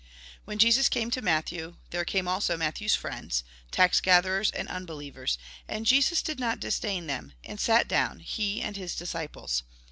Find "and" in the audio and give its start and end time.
4.49-4.67, 5.67-5.85, 7.43-7.59, 8.63-8.75